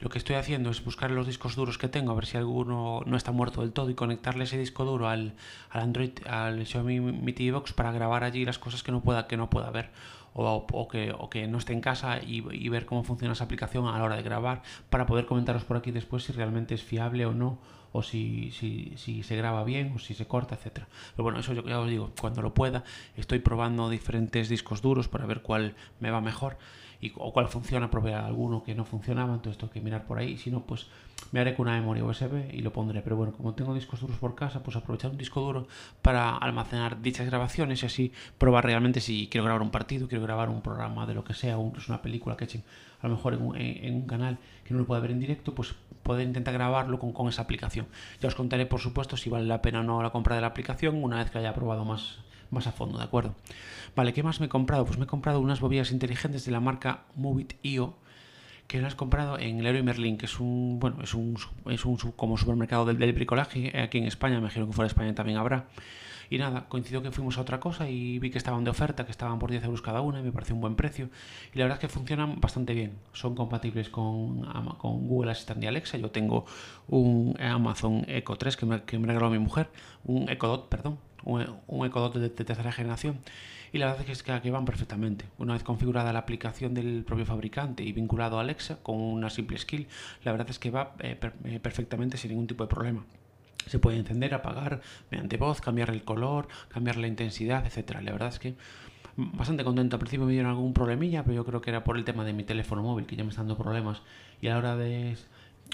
Lo 0.00 0.10
que 0.10 0.18
estoy 0.18 0.36
haciendo 0.36 0.70
es 0.70 0.84
buscar 0.84 1.10
los 1.10 1.26
discos 1.26 1.56
duros 1.56 1.78
que 1.78 1.88
tengo, 1.88 2.12
a 2.12 2.14
ver 2.14 2.26
si 2.26 2.36
alguno 2.36 3.00
no 3.06 3.16
está 3.16 3.32
muerto 3.32 3.62
del 3.62 3.72
todo 3.72 3.88
y 3.88 3.94
conectarle 3.94 4.44
ese 4.44 4.58
disco 4.58 4.84
duro 4.84 5.08
al, 5.08 5.32
al 5.70 5.80
Android, 5.80 6.12
al 6.26 6.66
Xiaomi 6.66 7.00
Mi 7.00 7.32
TV 7.32 7.52
Box 7.52 7.72
para 7.72 7.92
grabar 7.92 8.22
allí 8.22 8.44
las 8.44 8.58
cosas 8.58 8.82
que 8.82 8.92
no 8.92 9.00
pueda, 9.00 9.26
que 9.26 9.38
no 9.38 9.48
pueda 9.48 9.70
ver 9.70 9.90
o, 10.36 10.88
que, 10.88 11.12
o 11.16 11.30
que 11.30 11.46
no 11.48 11.58
esté 11.58 11.72
en 11.72 11.80
casa 11.80 12.20
y, 12.22 12.40
ver 12.68 12.84
cómo 12.84 13.04
funciona 13.04 13.32
esa 13.32 13.44
aplicación 13.44 13.86
a 13.86 13.98
la 13.98 14.04
hora 14.04 14.16
de 14.16 14.22
grabar 14.22 14.62
para 14.90 15.06
poder 15.06 15.26
comentaros 15.26 15.64
por 15.64 15.76
aquí 15.76 15.90
después 15.90 16.24
si 16.24 16.32
realmente 16.32 16.74
es 16.74 16.82
fiable 16.82 17.24
o 17.24 17.32
no 17.32 17.58
o 17.92 18.02
si, 18.02 18.50
si, 18.50 18.92
si 18.96 19.22
se 19.22 19.36
graba 19.36 19.64
bien 19.64 19.92
o 19.96 19.98
si 19.98 20.12
se 20.12 20.26
corta, 20.26 20.56
etcétera. 20.56 20.86
Pero 21.12 21.24
bueno, 21.24 21.38
eso 21.38 21.54
yo 21.54 21.62
ya 21.62 21.80
os 21.80 21.88
digo, 21.88 22.10
cuando 22.20 22.42
lo 22.42 22.52
pueda, 22.52 22.84
estoy 23.16 23.38
probando 23.38 23.88
diferentes 23.88 24.50
discos 24.50 24.82
duros 24.82 25.08
para 25.08 25.24
ver 25.24 25.40
cuál 25.40 25.74
me 26.00 26.10
va 26.10 26.20
mejor 26.20 26.58
y, 27.00 27.12
o 27.16 27.32
cuál 27.32 27.48
funciona, 27.48 27.90
probé 27.90 28.14
alguno 28.14 28.62
que 28.62 28.74
no 28.74 28.84
funcionaba, 28.84 29.34
entonces 29.34 29.58
tengo 29.58 29.72
que 29.72 29.80
mirar 29.80 30.06
por 30.06 30.18
ahí, 30.18 30.38
si 30.38 30.50
no, 30.50 30.60
pues 30.62 30.86
me 31.32 31.40
haré 31.40 31.54
con 31.54 31.66
una 31.66 31.76
memoria 31.76 32.04
USB 32.04 32.52
y 32.52 32.60
lo 32.60 32.72
pondré. 32.72 33.02
Pero 33.02 33.16
bueno, 33.16 33.32
como 33.32 33.54
tengo 33.54 33.74
discos 33.74 34.00
duros 34.00 34.16
por 34.18 34.34
casa, 34.34 34.62
pues 34.62 34.76
aprovechar 34.76 35.10
un 35.10 35.18
disco 35.18 35.40
duro 35.40 35.66
para 36.02 36.36
almacenar 36.36 37.00
dichas 37.02 37.26
grabaciones 37.26 37.82
y 37.82 37.86
así 37.86 38.12
probar 38.38 38.64
realmente 38.64 39.00
si 39.00 39.28
quiero 39.28 39.44
grabar 39.44 39.62
un 39.62 39.70
partido, 39.70 40.08
quiero 40.08 40.24
grabar 40.24 40.48
un 40.48 40.62
programa 40.62 41.06
de 41.06 41.14
lo 41.14 41.24
que 41.24 41.34
sea, 41.34 41.58
o 41.58 41.72
una 41.88 42.02
película 42.02 42.36
que 42.36 42.44
echen 42.44 42.64
a 43.00 43.08
lo 43.08 43.16
mejor 43.16 43.34
en 43.34 43.42
un, 43.42 43.56
en 43.56 43.94
un, 43.94 44.06
canal 44.06 44.38
que 44.64 44.72
no 44.72 44.80
lo 44.80 44.86
pueda 44.86 45.00
ver 45.00 45.10
en 45.10 45.20
directo, 45.20 45.54
pues 45.54 45.74
poder 46.02 46.26
intentar 46.26 46.54
grabarlo 46.54 46.98
con, 46.98 47.12
con 47.12 47.28
esa 47.28 47.42
aplicación. 47.42 47.86
Ya 48.20 48.28
os 48.28 48.34
contaré, 48.34 48.66
por 48.66 48.80
supuesto, 48.80 49.16
si 49.16 49.28
vale 49.28 49.46
la 49.46 49.60
pena 49.60 49.80
o 49.80 49.82
no 49.82 50.02
la 50.02 50.10
compra 50.10 50.34
de 50.34 50.40
la 50.40 50.48
aplicación 50.48 51.02
una 51.02 51.18
vez 51.18 51.30
que 51.30 51.38
haya 51.38 51.54
probado 51.54 51.84
más, 51.84 52.18
más 52.50 52.66
a 52.66 52.72
fondo, 52.72 52.98
¿de 52.98 53.04
acuerdo? 53.04 53.34
Vale, 53.94 54.12
¿qué 54.12 54.22
más 54.22 54.40
me 54.40 54.46
he 54.46 54.48
comprado? 54.48 54.84
Pues 54.84 54.98
me 54.98 55.04
he 55.04 55.08
comprado 55.08 55.40
unas 55.40 55.60
bobillas 55.60 55.90
inteligentes 55.90 56.44
de 56.44 56.52
la 56.52 56.60
marca 56.60 57.04
Movit.io 57.14 57.94
que 58.66 58.80
las 58.80 58.94
he 58.94 58.96
comprado 58.96 59.38
en 59.38 59.62
Leroy 59.62 59.82
Merlin, 59.82 60.18
que 60.18 60.26
es 60.26 60.40
un, 60.40 60.78
bueno, 60.80 61.02
es 61.02 61.14
un, 61.14 61.38
es 61.70 61.84
un 61.84 61.96
como 62.16 62.36
supermercado 62.36 62.84
del, 62.84 62.98
del 62.98 63.12
bricolaje 63.12 63.78
aquí 63.78 63.98
en 63.98 64.04
España, 64.04 64.34
me 64.34 64.40
imagino 64.40 64.66
que 64.66 64.72
fuera 64.72 64.86
de 64.86 64.92
España 64.92 65.14
también 65.14 65.38
habrá. 65.38 65.66
Y 66.30 66.38
nada, 66.38 66.68
coincidió 66.68 67.02
que 67.02 67.10
fuimos 67.10 67.38
a 67.38 67.42
otra 67.42 67.60
cosa 67.60 67.88
y 67.88 68.18
vi 68.18 68.30
que 68.30 68.38
estaban 68.38 68.64
de 68.64 68.70
oferta, 68.70 69.04
que 69.04 69.10
estaban 69.10 69.38
por 69.38 69.50
10 69.50 69.64
euros 69.64 69.82
cada 69.82 70.00
una 70.00 70.20
y 70.20 70.22
me 70.22 70.32
pareció 70.32 70.54
un 70.54 70.60
buen 70.60 70.76
precio. 70.76 71.08
Y 71.54 71.58
la 71.58 71.64
verdad 71.64 71.78
es 71.78 71.80
que 71.80 71.88
funcionan 71.88 72.40
bastante 72.40 72.74
bien. 72.74 72.98
Son 73.12 73.34
compatibles 73.34 73.88
con, 73.88 74.42
con 74.78 75.06
Google 75.06 75.30
Assistant 75.32 75.62
y 75.62 75.66
Alexa. 75.66 75.98
Yo 75.98 76.10
tengo 76.10 76.46
un 76.88 77.36
Amazon 77.40 78.04
Echo 78.08 78.36
3 78.36 78.56
que 78.56 78.66
me, 78.66 78.82
que 78.82 78.98
me 78.98 79.06
regaló 79.06 79.30
mi 79.30 79.38
mujer, 79.38 79.70
un 80.04 80.28
Echo 80.28 80.48
Dot, 80.48 80.68
perdón, 80.68 80.98
un, 81.24 81.86
Echo 81.86 82.00
Dot 82.00 82.14
de, 82.14 82.20
de 82.20 82.44
tercera 82.44 82.72
generación 82.72 83.18
y 83.72 83.78
la 83.78 83.86
verdad 83.86 84.08
es 84.08 84.22
que, 84.22 84.40
que 84.40 84.50
van 84.50 84.64
perfectamente. 84.64 85.26
Una 85.38 85.52
vez 85.54 85.62
configurada 85.62 86.12
la 86.12 86.20
aplicación 86.20 86.74
del 86.74 87.04
propio 87.04 87.26
fabricante 87.26 87.82
y 87.82 87.92
vinculado 87.92 88.38
a 88.38 88.40
Alexa 88.40 88.78
con 88.82 88.96
una 88.96 89.30
simple 89.30 89.58
skill, 89.58 89.86
la 90.24 90.32
verdad 90.32 90.48
es 90.50 90.58
que 90.58 90.70
va 90.70 90.94
eh, 91.00 91.18
eh, 91.44 91.60
perfectamente 91.60 92.16
sin 92.16 92.30
ningún 92.30 92.46
tipo 92.46 92.64
de 92.64 92.68
problema. 92.68 93.04
Se 93.66 93.78
puede 93.78 93.96
encender, 93.96 94.34
apagar 94.34 94.80
mediante 95.10 95.36
voz, 95.36 95.60
cambiar 95.60 95.90
el 95.90 96.04
color, 96.04 96.48
cambiar 96.68 96.96
la 96.96 97.08
intensidad, 97.08 97.66
etcétera. 97.66 98.00
La 98.00 98.12
verdad 98.12 98.28
es 98.28 98.38
que 98.38 98.54
bastante 99.16 99.64
contento. 99.64 99.96
Al 99.96 100.00
principio 100.00 100.26
me 100.26 100.32
dieron 100.32 100.50
algún 100.50 100.72
problemilla, 100.72 101.22
pero 101.24 101.34
yo 101.34 101.44
creo 101.44 101.60
que 101.60 101.70
era 101.70 101.82
por 101.84 101.96
el 101.96 102.04
tema 102.04 102.24
de 102.24 102.32
mi 102.32 102.44
teléfono 102.44 102.82
móvil, 102.82 103.06
que 103.06 103.16
ya 103.16 103.24
me 103.24 103.30
está 103.30 103.42
dando 103.42 103.56
problemas. 103.56 104.02
Y 104.40 104.48
a 104.48 104.50
la 104.50 104.58
hora 104.58 104.76
de 104.76 105.16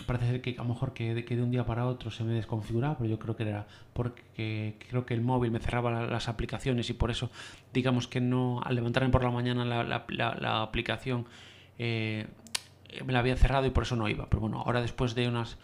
parece 0.06 0.26
ser 0.26 0.40
que 0.40 0.52
a 0.52 0.62
lo 0.62 0.64
mejor 0.64 0.94
que 0.94 1.14
de, 1.14 1.24
que 1.24 1.36
de 1.36 1.42
un 1.42 1.50
día 1.50 1.66
para 1.66 1.86
otro 1.86 2.10
se 2.10 2.24
me 2.24 2.32
desconfiguraba, 2.32 2.96
pero 2.96 3.10
yo 3.10 3.18
creo 3.18 3.36
que 3.36 3.42
era 3.42 3.66
porque 3.92 4.76
creo 4.88 5.04
que 5.04 5.14
el 5.14 5.20
móvil 5.20 5.50
me 5.50 5.58
cerraba 5.58 6.06
las 6.06 6.28
aplicaciones 6.28 6.88
y 6.90 6.94
por 6.94 7.10
eso, 7.10 7.30
digamos 7.72 8.08
que 8.08 8.20
no, 8.20 8.60
al 8.64 8.74
levantarme 8.74 9.10
por 9.10 9.22
la 9.22 9.30
mañana 9.30 9.64
la, 9.64 10.62
aplicación 10.62 11.26
eh, 11.78 12.26
me 13.04 13.12
la 13.12 13.18
había 13.18 13.36
cerrado 13.36 13.66
y 13.66 13.70
por 13.70 13.84
eso 13.84 13.96
no 13.96 14.08
iba. 14.08 14.26
Pero 14.28 14.40
bueno, 14.40 14.62
ahora 14.64 14.80
después 14.80 15.14
de 15.14 15.28
unas 15.28 15.58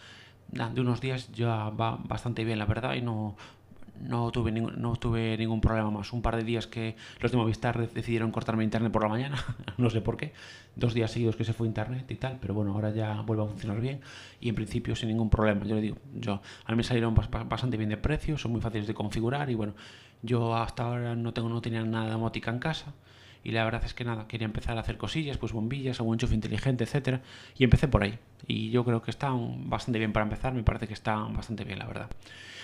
de 0.51 0.81
unos 0.81 1.01
días 1.01 1.31
ya 1.31 1.69
va 1.69 1.97
bastante 2.03 2.43
bien, 2.43 2.59
la 2.59 2.65
verdad, 2.65 2.95
y 2.95 3.01
no, 3.01 3.35
no 4.01 4.31
tuve, 4.31 4.51
no 4.51 4.95
tuve 4.95 5.37
ningún 5.37 5.61
problema 5.61 5.91
más. 5.91 6.13
Un 6.13 6.21
par 6.21 6.35
de 6.35 6.43
días 6.43 6.67
que 6.67 6.95
los 7.19 7.31
de 7.31 7.37
Movistar 7.37 7.77
decidieron 7.89 8.31
cortarme 8.31 8.63
internet 8.63 8.91
por 8.91 9.03
la 9.03 9.09
mañana, 9.09 9.43
no 9.77 9.89
sé 9.89 10.01
por 10.01 10.17
qué. 10.17 10.33
Dos 10.75 10.93
días 10.93 11.11
seguidos 11.11 11.35
que 11.35 11.43
se 11.43 11.53
fue 11.53 11.67
internet 11.67 12.09
y 12.09 12.15
tal, 12.15 12.37
pero 12.41 12.53
bueno, 12.53 12.73
ahora 12.73 12.91
ya 12.91 13.21
vuelve 13.21 13.43
a 13.43 13.47
funcionar 13.47 13.79
bien 13.81 14.01
y 14.39 14.49
en 14.49 14.55
principio 14.55 14.95
sin 14.95 15.09
ningún 15.09 15.29
problema. 15.29 15.65
Yo 15.65 15.75
le 15.75 15.81
digo, 15.81 15.97
yo, 16.13 16.41
a 16.65 16.71
mí 16.71 16.77
me 16.77 16.83
salieron 16.83 17.13
bastante 17.13 17.77
bien 17.77 17.89
de 17.89 17.97
precio, 17.97 18.37
son 18.37 18.51
muy 18.51 18.61
fáciles 18.61 18.87
de 18.87 18.93
configurar 18.93 19.49
y 19.49 19.55
bueno, 19.55 19.73
yo 20.21 20.55
hasta 20.55 20.83
ahora 20.83 21.15
no 21.15 21.33
tengo 21.33 21.49
no 21.49 21.61
tenía 21.61 21.83
nada 21.83 22.05
de 22.05 22.11
domótica 22.11 22.51
en 22.51 22.59
casa 22.59 22.93
y 23.43 23.51
la 23.51 23.63
verdad 23.63 23.83
es 23.85 23.93
que 23.93 24.03
nada, 24.03 24.27
quería 24.27 24.45
empezar 24.45 24.77
a 24.77 24.81
hacer 24.81 24.97
cosillas, 24.97 25.37
pues 25.37 25.53
bombillas, 25.53 25.99
algún 25.99 26.15
enchufe 26.15 26.35
inteligente, 26.35 26.83
etcétera, 26.83 27.21
y 27.57 27.63
empecé 27.63 27.87
por 27.87 28.03
ahí. 28.03 28.19
Y 28.47 28.69
yo 28.69 28.83
creo 28.85 29.01
que 29.01 29.11
están 29.11 29.69
bastante 29.69 29.99
bien 29.99 30.13
para 30.13 30.23
empezar, 30.25 30.53
me 30.53 30.63
parece 30.63 30.87
que 30.87 30.93
están 30.93 31.33
bastante 31.33 31.63
bien, 31.63 31.79
la 31.79 31.85
verdad. 31.85 32.09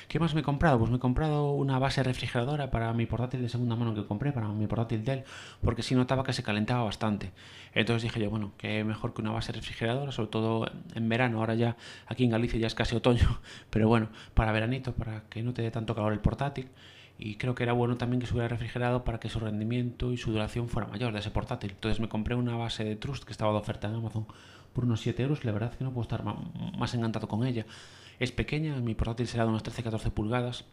¿Qué 0.07 0.19
más 0.19 0.35
me 0.35 0.41
he 0.41 0.43
comprado? 0.43 0.77
Pues 0.77 0.91
me 0.91 0.97
he 0.97 0.99
comprado 0.99 1.51
una 1.51 1.79
base 1.79 2.03
refrigeradora 2.03 2.69
para 2.69 2.93
mi 2.93 3.05
portátil 3.05 3.41
de 3.41 3.49
segunda 3.49 3.75
mano 3.75 3.95
que 3.95 4.05
compré, 4.05 4.31
para 4.31 4.47
mi 4.49 4.67
portátil 4.67 5.03
Dell, 5.03 5.23
porque 5.63 5.81
sí 5.81 5.95
notaba 5.95 6.23
que 6.23 6.33
se 6.33 6.43
calentaba 6.43 6.83
bastante. 6.83 7.31
Entonces 7.73 8.03
dije 8.03 8.19
yo, 8.21 8.29
bueno, 8.29 8.51
que 8.57 8.83
mejor 8.83 9.13
que 9.13 9.21
una 9.21 9.31
base 9.31 9.51
refrigeradora, 9.51 10.11
sobre 10.11 10.29
todo 10.29 10.71
en 10.93 11.09
verano, 11.09 11.39
ahora 11.39 11.55
ya 11.55 11.75
aquí 12.05 12.23
en 12.23 12.29
Galicia 12.29 12.59
ya 12.59 12.67
es 12.67 12.75
casi 12.75 12.95
otoño, 12.95 13.39
pero 13.69 13.87
bueno, 13.87 14.09
para 14.33 14.51
veranito, 14.51 14.93
para 14.93 15.23
que 15.29 15.41
no 15.41 15.53
te 15.53 15.63
dé 15.63 15.71
tanto 15.71 15.95
calor 15.95 16.13
el 16.13 16.19
portátil 16.19 16.69
y 17.17 17.35
creo 17.35 17.55
que 17.55 17.63
era 17.63 17.73
bueno 17.73 17.97
también 17.97 18.19
que 18.19 18.25
estuviera 18.25 18.47
refrigerado 18.47 19.03
para 19.03 19.19
que 19.19 19.29
su 19.29 19.39
rendimiento 19.39 20.11
y 20.11 20.17
su 20.17 20.31
duración 20.31 20.67
fuera 20.67 20.87
mayor 20.87 21.13
de 21.13 21.19
ese 21.19 21.31
portátil. 21.31 21.71
Entonces 21.71 21.99
me 21.99 22.09
compré 22.09 22.35
una 22.35 22.55
base 22.57 22.83
de 22.83 22.95
Trust 22.95 23.23
que 23.23 23.31
estaba 23.31 23.51
de 23.51 23.57
oferta 23.57 23.87
en 23.87 23.95
Amazon 23.95 24.27
por 24.73 24.83
unos 24.85 25.01
7 25.01 25.23
euros. 25.23 25.45
La 25.45 25.51
verdad 25.51 25.71
es 25.71 25.77
que 25.77 25.83
no 25.83 25.91
puedo 25.91 26.03
estar 26.03 26.23
más 26.23 26.93
encantado 26.93 27.27
con 27.27 27.45
ella. 27.45 27.65
Es 28.19 28.31
pequeña, 28.31 28.75
mi 28.77 28.95
portátil 28.95 29.27
será 29.27 29.45
de 29.45 29.51
unas 29.51 29.63
13-14 29.63 30.11
pulgadas 30.11 30.65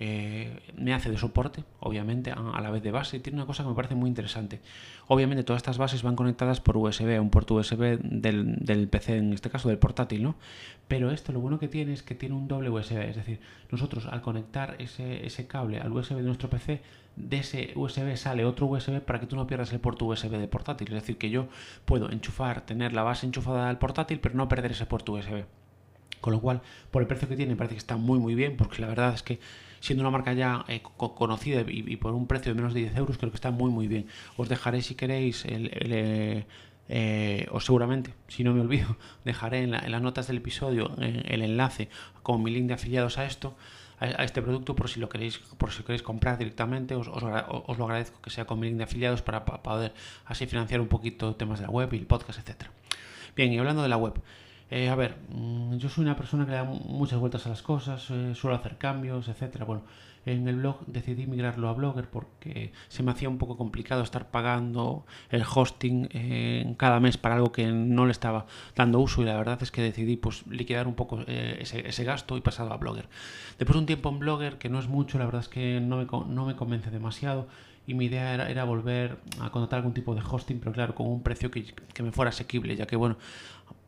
eh, 0.00 0.58
me 0.76 0.92
hace 0.92 1.08
de 1.08 1.16
soporte, 1.16 1.64
obviamente, 1.80 2.32
a, 2.32 2.60
la 2.60 2.70
vez 2.70 2.82
de 2.82 2.90
base. 2.90 3.20
Tiene 3.20 3.38
una 3.38 3.46
cosa 3.46 3.62
que 3.62 3.68
me 3.68 3.74
parece 3.74 3.94
muy 3.94 4.08
interesante. 4.08 4.60
Obviamente 5.06 5.44
todas 5.44 5.60
estas 5.60 5.78
bases 5.78 6.02
van 6.02 6.16
conectadas 6.16 6.60
por 6.60 6.76
USB, 6.76 7.20
un 7.20 7.30
puerto 7.30 7.54
USB 7.54 7.98
del, 8.00 8.88
PC, 8.88 9.16
en 9.18 9.32
este 9.32 9.50
caso 9.50 9.68
del 9.68 9.78
portátil, 9.78 10.22
¿no? 10.22 10.34
Pero 10.88 11.10
esto 11.10 11.32
lo 11.32 11.40
bueno 11.40 11.58
que 11.58 11.68
tiene 11.68 11.92
es 11.92 12.02
que 12.02 12.14
tiene 12.14 12.34
un 12.34 12.48
doble 12.48 12.70
USB, 12.70 12.98
es 12.98 13.16
decir, 13.16 13.40
nosotros 13.70 14.06
al 14.06 14.20
conectar 14.20 14.76
ese, 14.78 15.24
ese 15.26 15.46
cable 15.46 15.80
al 15.80 15.92
USB 15.92 16.16
de 16.16 16.22
nuestro 16.22 16.50
PC, 16.50 16.82
de 17.16 17.38
ese 17.38 17.72
USB 17.76 18.16
sale 18.16 18.44
otro 18.44 18.66
USB 18.66 19.00
para 19.00 19.20
que 19.20 19.26
tú 19.26 19.36
no 19.36 19.46
pierdas 19.46 19.72
el 19.72 19.78
puerto 19.78 20.06
USB 20.06 20.30
del 20.30 20.48
portátil. 20.48 20.88
Es 20.88 20.94
decir, 20.94 21.18
que 21.18 21.30
yo 21.30 21.46
puedo 21.84 22.10
enchufar, 22.10 22.62
tener 22.62 22.92
la 22.92 23.04
base 23.04 23.26
enchufada 23.26 23.68
al 23.68 23.78
portátil, 23.78 24.18
pero 24.18 24.34
no 24.34 24.48
perder 24.48 24.72
ese 24.72 24.86
puerto 24.86 25.12
USB. 25.12 25.44
Con 26.20 26.32
lo 26.32 26.40
cual, 26.40 26.62
por 26.90 27.02
el 27.02 27.08
precio 27.08 27.28
que 27.28 27.36
tiene, 27.36 27.54
parece 27.54 27.74
que 27.74 27.80
está 27.80 27.96
muy 27.96 28.18
muy 28.18 28.34
bien, 28.34 28.56
porque 28.56 28.80
la 28.80 28.88
verdad 28.88 29.12
es 29.14 29.22
que 29.22 29.38
siendo 29.84 30.00
una 30.02 30.10
marca 30.10 30.32
ya 30.32 30.64
eh, 30.66 30.80
conocida 30.96 31.62
y, 31.68 31.96
por 31.96 32.14
un 32.14 32.26
precio 32.26 32.52
de 32.52 32.56
menos 32.56 32.72
de 32.72 32.80
10 32.80 32.96
euros, 32.96 33.18
creo 33.18 33.30
que 33.30 33.36
está 33.36 33.50
muy 33.50 33.70
muy 33.70 33.86
bien. 33.86 34.06
Os 34.38 34.48
dejaré 34.48 34.80
si 34.80 34.94
queréis 34.94 35.44
el, 35.44 35.70
eh, 35.74 36.46
eh, 36.88 37.46
o 37.50 37.60
seguramente, 37.60 38.14
si 38.26 38.44
no 38.44 38.54
me 38.54 38.62
olvido, 38.62 38.96
dejaré 39.26 39.62
en, 39.62 39.72
las 39.72 40.00
notas 40.00 40.26
del 40.26 40.38
episodio 40.38 40.96
el 40.96 41.42
enlace 41.42 41.90
con 42.22 42.42
mi 42.42 42.50
link 42.50 42.68
de 42.68 42.74
afiliados 42.74 43.18
a 43.18 43.26
esto, 43.26 43.56
a, 44.00 44.24
este 44.24 44.40
producto, 44.40 44.74
por 44.74 44.88
si 44.88 45.00
lo 45.00 45.10
queréis, 45.10 45.36
por 45.36 45.70
si 45.70 45.82
queréis 45.82 46.02
comprar 46.02 46.38
directamente, 46.38 46.94
os, 46.94 47.06
lo 47.06 47.84
agradezco 47.84 48.22
que 48.22 48.30
sea 48.30 48.46
con 48.46 48.60
mi 48.60 48.68
link 48.68 48.78
de 48.78 48.84
afiliados 48.84 49.20
para, 49.20 49.44
poder 49.44 49.92
así 50.24 50.46
financiar 50.46 50.80
un 50.80 50.88
poquito 50.88 51.36
temas 51.36 51.60
de 51.60 51.66
la 51.66 51.70
web 51.70 51.92
y 51.92 51.98
el 51.98 52.06
podcast, 52.06 52.38
etcétera. 52.38 52.70
Bien, 53.36 53.52
y 53.52 53.58
hablando 53.58 53.82
de 53.82 53.88
la 53.90 53.98
web, 53.98 54.14
eh, 54.70 54.88
a 54.88 54.94
ver, 54.94 55.16
mm, 55.28 55.76
yo 55.76 55.88
soy 55.88 56.04
una 56.04 56.16
persona 56.16 56.46
que 56.46 56.52
da 56.52 56.64
muchas 56.64 57.18
vueltas 57.18 57.46
a 57.46 57.50
las 57.50 57.62
cosas, 57.62 58.10
eh, 58.10 58.34
suelo 58.34 58.56
hacer 58.56 58.78
cambios, 58.78 59.28
etcétera. 59.28 59.64
Bueno, 59.64 59.82
en 60.26 60.48
el 60.48 60.56
blog 60.56 60.86
decidí 60.86 61.26
migrarlo 61.26 61.68
a 61.68 61.74
Blogger 61.74 62.08
porque 62.08 62.72
se 62.88 63.02
me 63.02 63.10
hacía 63.10 63.28
un 63.28 63.36
poco 63.36 63.58
complicado 63.58 64.02
estar 64.02 64.30
pagando 64.30 65.04
el 65.28 65.42
hosting 65.42 66.08
eh, 66.12 66.74
cada 66.78 66.98
mes 66.98 67.18
para 67.18 67.34
algo 67.34 67.52
que 67.52 67.66
no 67.66 68.06
le 68.06 68.12
estaba 68.12 68.46
dando 68.74 69.00
uso 69.00 69.20
y 69.20 69.26
la 69.26 69.36
verdad 69.36 69.62
es 69.62 69.70
que 69.70 69.82
decidí 69.82 70.16
pues 70.16 70.46
liquidar 70.46 70.88
un 70.88 70.94
poco 70.94 71.20
ese, 71.26 71.86
ese, 71.86 72.04
gasto 72.04 72.38
y 72.38 72.40
pasarlo 72.40 72.72
a 72.72 72.78
Blogger. 72.78 73.06
Después 73.58 73.74
de 73.74 73.80
un 73.80 73.86
tiempo 73.86 74.08
en 74.08 74.18
Blogger, 74.18 74.56
que 74.56 74.70
no 74.70 74.78
es 74.78 74.88
mucho, 74.88 75.18
la 75.18 75.26
verdad 75.26 75.42
es 75.42 75.48
que 75.48 75.80
no 75.80 75.98
me, 75.98 76.06
no 76.06 76.46
me 76.46 76.56
convence 76.56 76.90
demasiado 76.90 77.46
y 77.86 77.94
mi 77.94 78.06
idea 78.06 78.32
era, 78.32 78.50
era, 78.50 78.64
volver 78.64 79.18
a 79.40 79.50
contratar 79.50 79.78
algún 79.78 79.92
tipo 79.92 80.14
de 80.14 80.22
hosting, 80.22 80.58
pero 80.58 80.72
claro, 80.72 80.94
con 80.94 81.06
un 81.06 81.22
precio 81.22 81.50
que, 81.50 81.64
que, 81.64 82.02
me 82.02 82.12
fuera 82.12 82.30
asequible, 82.30 82.76
ya 82.76 82.86
que 82.86 82.96
bueno, 82.96 83.16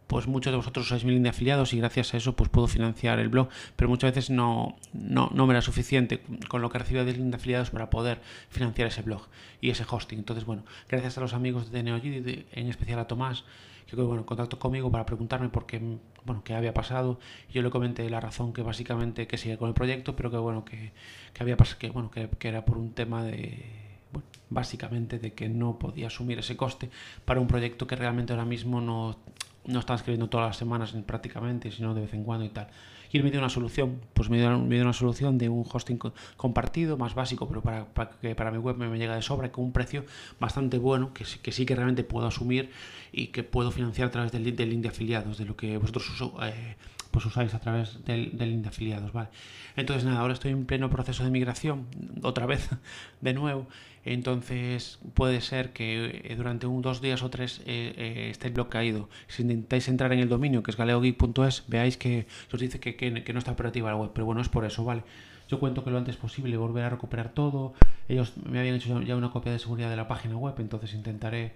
pues 0.06 0.26
muchos 0.26 0.52
de 0.52 0.56
vosotros 0.56 0.88
sois 0.88 1.04
mi 1.04 1.12
línea 1.12 1.30
de 1.32 1.36
afiliados 1.36 1.72
y 1.72 1.78
gracias 1.78 2.14
a 2.14 2.16
eso 2.16 2.36
pues 2.36 2.48
puedo 2.48 2.68
financiar 2.68 3.18
el 3.18 3.28
blog, 3.28 3.48
pero 3.74 3.88
muchas 3.88 4.14
veces 4.14 4.30
no, 4.30 4.76
no, 4.92 5.30
no 5.34 5.46
me 5.46 5.52
era 5.54 5.62
suficiente 5.62 6.22
con 6.48 6.62
lo 6.62 6.70
que 6.70 6.78
recibía 6.78 7.04
de 7.04 7.12
línea 7.12 7.30
de 7.30 7.36
afiliados 7.36 7.70
para 7.70 7.90
poder 7.90 8.20
financiar 8.50 8.88
ese 8.88 9.02
blog 9.02 9.22
y 9.60 9.70
ese 9.70 9.84
hosting. 9.88 10.18
Entonces, 10.18 10.44
bueno, 10.44 10.64
gracias 10.88 11.18
a 11.18 11.20
los 11.20 11.34
amigos 11.34 11.70
de 11.72 11.82
NeoGid, 11.82 12.28
en 12.52 12.68
especial 12.68 12.98
a 13.00 13.06
Tomás, 13.06 13.44
que 13.86 13.96
bueno, 13.96 14.26
contactó 14.26 14.58
conmigo 14.58 14.90
para 14.90 15.06
preguntarme 15.06 15.48
por 15.48 15.66
qué, 15.66 15.80
bueno, 16.24 16.42
qué 16.44 16.54
había 16.54 16.74
pasado. 16.74 17.20
Yo 17.52 17.62
le 17.62 17.70
comenté 17.70 18.08
la 18.10 18.20
razón 18.20 18.52
que 18.52 18.62
básicamente 18.62 19.26
que 19.26 19.38
sigue 19.38 19.56
con 19.58 19.68
el 19.68 19.74
proyecto, 19.74 20.16
pero 20.16 20.30
que 20.30 20.36
bueno, 20.36 20.64
que, 20.64 20.92
que 21.32 21.42
había 21.42 21.56
pasado, 21.56 21.78
que 21.78 21.90
bueno, 21.90 22.10
que, 22.10 22.28
que 22.28 22.48
era 22.48 22.64
por 22.64 22.78
un 22.78 22.92
tema 22.92 23.22
de 23.22 23.64
bueno, 24.12 24.26
básicamente 24.50 25.18
de 25.18 25.32
que 25.34 25.48
no 25.48 25.78
podía 25.78 26.08
asumir 26.08 26.38
ese 26.38 26.56
coste 26.56 26.90
para 27.24 27.40
un 27.40 27.46
proyecto 27.46 27.86
que 27.86 27.94
realmente 27.94 28.32
ahora 28.32 28.44
mismo 28.44 28.80
no, 28.80 29.18
no 29.66 29.80
estaba 29.80 29.96
escribiendo 29.96 30.28
todas 30.28 30.48
las 30.48 30.56
semanas 30.56 30.94
prácticamente, 31.06 31.70
sino 31.70 31.94
de 31.94 32.02
vez 32.02 32.14
en 32.14 32.24
cuando 32.24 32.44
y 32.44 32.50
tal. 32.50 32.68
Y 33.10 33.18
él 33.18 33.24
me 33.24 33.30
dio 33.30 33.38
una 33.38 33.48
solución, 33.48 34.00
pues 34.14 34.30
me 34.30 34.38
dio, 34.38 34.56
una 34.56 34.92
solución 34.92 35.38
de 35.38 35.48
un 35.48 35.64
hosting 35.70 35.98
compartido, 36.36 36.96
más 36.96 37.14
básico, 37.14 37.48
pero 37.48 37.62
para, 37.62 37.86
que 38.20 38.34
para 38.34 38.50
mi 38.50 38.58
web 38.58 38.76
me, 38.76 38.98
llega 38.98 39.14
de 39.14 39.22
sobra, 39.22 39.52
con 39.52 39.64
un 39.64 39.72
precio 39.72 40.04
bastante 40.40 40.78
bueno, 40.78 41.12
que, 41.14 41.24
que 41.42 41.52
sí 41.52 41.66
que 41.66 41.74
realmente 41.74 42.04
puedo 42.04 42.26
asumir 42.26 42.70
y 43.12 43.28
que 43.28 43.44
puedo 43.44 43.70
financiar 43.70 44.08
a 44.08 44.10
través 44.10 44.32
del, 44.32 44.56
del 44.56 44.70
link 44.70 44.82
de 44.82 44.88
afiliados, 44.88 45.38
de 45.38 45.44
lo 45.44 45.56
que 45.56 45.78
vosotros 45.78 46.04
eh, 46.42 46.76
pues 47.16 47.24
usáis 47.24 47.54
a 47.54 47.60
través 47.60 48.04
del, 48.04 48.36
del 48.36 48.50
link 48.50 48.60
de 48.60 48.68
afiliados, 48.68 49.10
¿vale? 49.10 49.30
Entonces 49.74 50.04
nada, 50.04 50.20
ahora 50.20 50.34
estoy 50.34 50.50
en 50.50 50.66
pleno 50.66 50.90
proceso 50.90 51.24
de 51.24 51.30
migración, 51.30 51.86
otra 52.20 52.44
vez, 52.44 52.68
de 53.22 53.32
nuevo, 53.32 53.66
entonces 54.04 54.98
puede 55.14 55.40
ser 55.40 55.72
que 55.72 56.20
eh, 56.24 56.36
durante 56.36 56.66
un, 56.66 56.82
dos 56.82 57.00
días 57.00 57.22
o 57.22 57.30
tres 57.30 57.62
eh, 57.64 57.94
eh, 57.96 58.28
esté 58.30 58.50
bloqueado. 58.50 59.08
Si 59.28 59.40
intentáis 59.40 59.88
entrar 59.88 60.12
en 60.12 60.18
el 60.18 60.28
dominio, 60.28 60.62
que 60.62 60.70
es 60.70 60.76
galeogeek.es, 60.76 61.64
veáis 61.68 61.96
que 61.96 62.26
os 62.52 62.60
dice 62.60 62.80
que, 62.80 62.96
que, 62.96 63.32
no 63.32 63.38
está 63.38 63.52
operativa 63.52 63.88
la 63.88 63.96
web, 63.96 64.10
pero 64.12 64.26
bueno, 64.26 64.42
es 64.42 64.50
por 64.50 64.66
eso, 64.66 64.84
¿vale? 64.84 65.02
Yo 65.48 65.58
cuento 65.58 65.84
que 65.84 65.90
lo 65.90 65.96
antes 65.96 66.18
posible 66.18 66.58
volver 66.58 66.84
a 66.84 66.90
recuperar 66.90 67.30
todo. 67.30 67.72
Ellos 68.10 68.34
me 68.44 68.58
habían 68.58 68.74
hecho 68.74 69.00
ya 69.00 69.16
una 69.16 69.30
copia 69.30 69.52
de 69.52 69.58
seguridad 69.58 69.88
de 69.88 69.96
la 69.96 70.06
página 70.06 70.36
web, 70.36 70.54
entonces 70.58 70.92
intentaré 70.92 71.54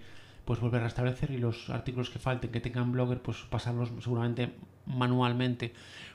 pues 0.50 0.58
volver 0.58 0.80
a 0.80 0.84
restablecer 0.86 1.30
y 1.30 1.38
los 1.38 1.70
artículos 1.70 2.10
que 2.10 2.18
falten 2.18 2.50
que 2.50 2.58
tengan 2.58 2.90
blogger 2.90 3.22
pues 3.22 3.36
pasarlos 3.48 3.92
seguramente 4.02 4.50
manualmente 4.84 5.72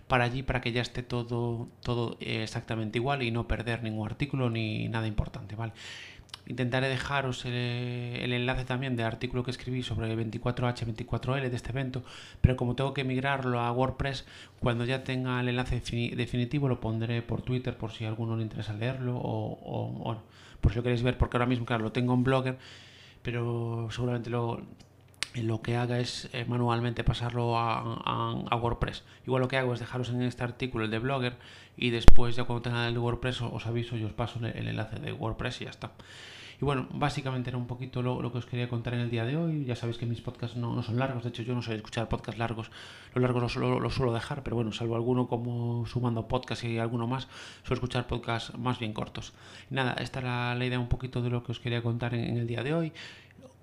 para 0.10 0.26
allí 0.26 0.44
para 0.44 0.60
que 0.60 0.74
ya 0.74 0.82
esté 0.82 1.04
todo 1.04 1.70
todo 1.82 2.18
exactamente 2.20 2.98
igual 2.98 3.24
y 3.24 3.32
no 3.32 3.48
perder 3.48 3.82
ningún 3.82 4.06
artículo 4.06 4.50
ni 4.50 4.90
nada 4.90 5.08
importante 5.08 5.56
vale 5.56 5.72
Intentaré 6.48 6.90
dejaros 6.90 7.46
el, 7.46 7.54
enlace 8.34 8.66
también 8.66 8.98
del 8.98 9.06
artículo 9.06 9.44
que 9.44 9.52
escribí 9.52 9.84
sobre 9.84 10.12
el 10.12 10.20
24H24L 10.20 11.50
de 11.50 11.56
este 11.56 11.70
evento, 11.70 12.04
pero 12.42 12.58
como 12.58 12.76
tengo 12.76 12.94
que 12.94 13.06
migrarlo 13.06 13.62
a 13.62 13.72
WordPress, 13.72 14.26
cuando 14.60 14.84
ya 14.84 15.06
tenga 15.06 15.40
el 15.40 15.48
enlace 15.48 15.82
definitivo 16.14 16.68
lo 16.68 16.82
pondré 16.82 17.22
por 17.22 17.42
Twitter 17.42 17.78
por 17.78 17.94
si 17.94 18.04
a 18.04 18.10
alguno 18.10 18.36
le 18.36 18.44
interesa 18.44 18.74
leerlo 18.74 19.16
o, 19.18 20.22
por 20.60 20.74
si 20.74 20.76
lo 20.76 20.84
queréis 20.84 21.04
ver, 21.04 21.18
porque 21.18 21.38
ahora 21.38 21.48
mismo, 21.48 21.66
claro, 21.66 21.86
lo 21.86 21.94
tengo 21.94 22.14
en 22.14 22.24
Blogger, 22.26 22.58
pero 23.26 23.88
seguramente 23.90 24.30
lo, 24.30 24.62
lo 25.44 25.62
que 25.62 25.76
haga 25.76 26.00
es 26.00 26.30
eh, 26.34 26.46
manualmente 26.48 27.04
pasarlo 27.04 27.58
a, 27.58 28.56
WordPress. 28.56 29.04
Igual 29.26 29.42
lo 29.42 29.48
que 29.48 29.58
hago 29.58 29.74
es 29.74 29.80
dejaros 29.80 30.10
en 30.10 30.22
este 30.22 30.44
artículo 30.44 30.86
el 30.86 30.92
de 30.92 31.00
Blogger 31.00 31.38
y 31.78 31.90
después 31.90 32.36
ya 32.36 32.46
cuando 32.46 32.62
tenga 32.62 32.88
el 32.88 32.94
de 32.94 33.00
WordPress 33.00 33.42
os, 33.42 33.66
aviso 33.66 33.98
y 33.98 34.04
os 34.04 34.14
paso 34.14 34.40
el 34.40 34.68
enlace 34.68 35.00
de 35.00 35.14
WordPress 35.14 35.62
y 35.62 35.66
ya 35.66 35.72
está. 35.72 35.92
Y 36.62 36.64
bueno, 36.64 36.88
básicamente 36.92 37.50
era 37.50 37.58
un 37.58 37.68
poquito 37.68 38.02
lo, 38.02 38.32
que 38.32 38.38
os 38.38 38.46
quería 38.46 38.70
contar 38.70 38.94
en 38.94 39.02
el 39.02 39.10
día 39.10 39.26
de 39.26 39.36
hoy. 39.36 39.66
Ya 39.66 39.76
sabéis 39.76 39.98
que 39.98 40.06
mis 40.06 40.22
podcasts 40.22 40.56
no, 40.56 40.82
son 40.84 40.98
largos, 40.98 41.24
de 41.24 41.30
hecho 41.30 41.44
yo 41.44 41.54
no 41.54 41.62
sé 41.62 41.76
escuchar 41.76 42.08
podcasts 42.08 42.40
largos. 42.40 42.72
Los 43.14 43.22
largos 43.22 43.56
los, 43.58 43.94
suelo 43.94 44.14
dejar, 44.14 44.44
pero 44.44 44.56
bueno, 44.56 44.72
salvo 44.72 44.96
alguno 44.96 45.28
como 45.28 45.86
sumando 45.86 46.28
podcast 46.28 46.64
y 46.64 46.78
alguno 46.80 47.08
más, 47.08 47.28
suelo 47.64 47.76
escuchar 47.76 48.08
podcasts 48.08 48.58
más 48.58 48.80
bien 48.80 48.94
cortos. 48.94 49.34
Nada, 49.70 49.96
esta 50.00 50.20
era 50.20 50.56
la 50.56 50.66
idea 50.66 50.80
un 50.80 50.88
poquito 50.88 51.22
de 51.22 51.30
lo 51.30 51.44
que 51.44 51.52
os 51.52 51.60
quería 51.60 51.82
contar 51.82 52.14
en, 52.14 52.38
el 52.38 52.48
día 52.48 52.64
de 52.64 52.74
hoy. 52.74 52.94